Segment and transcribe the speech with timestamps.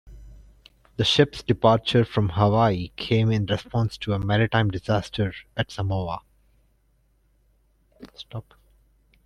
[0.97, 6.23] The ship's departure from Hawaii came in response to a maritime disaster at Samoa.